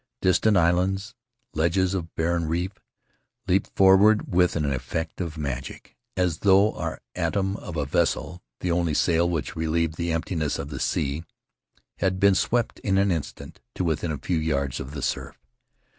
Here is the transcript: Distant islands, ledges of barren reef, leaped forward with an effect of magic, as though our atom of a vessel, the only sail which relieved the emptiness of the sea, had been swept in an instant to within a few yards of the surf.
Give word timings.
Distant 0.23 0.57
islands, 0.57 1.13
ledges 1.53 1.93
of 1.93 2.15
barren 2.15 2.47
reef, 2.47 2.71
leaped 3.47 3.69
forward 3.75 4.33
with 4.33 4.55
an 4.55 4.65
effect 4.65 5.21
of 5.21 5.37
magic, 5.37 5.95
as 6.17 6.39
though 6.39 6.73
our 6.73 7.01
atom 7.13 7.55
of 7.57 7.77
a 7.77 7.85
vessel, 7.85 8.41
the 8.61 8.71
only 8.71 8.95
sail 8.95 9.29
which 9.29 9.55
relieved 9.55 9.97
the 9.97 10.11
emptiness 10.11 10.57
of 10.57 10.69
the 10.69 10.79
sea, 10.79 11.23
had 11.99 12.19
been 12.19 12.33
swept 12.33 12.79
in 12.79 12.97
an 12.97 13.11
instant 13.11 13.61
to 13.75 13.83
within 13.83 14.11
a 14.11 14.17
few 14.17 14.39
yards 14.39 14.79
of 14.79 14.95
the 14.95 15.03
surf. 15.03 15.37